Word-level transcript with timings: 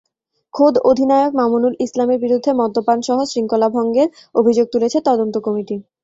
খোদ 0.53 0.75
অধিনায়ক 0.89 1.31
মামুনুল 1.39 1.73
ইসলামের 1.79 2.19
বিরুদ্ধে 2.19 2.51
মদ্যপানসহ 2.53 3.17
শৃঙ্খলাভঙ্গের 3.31 4.07
অভিযোগ 4.35 4.65
তুলেছে 4.73 4.97
তদন্ত 5.07 5.35
কমিটি। 5.45 5.75